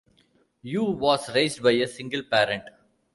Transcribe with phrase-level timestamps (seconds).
[0.63, 2.63] Yoo was raised by a single parent.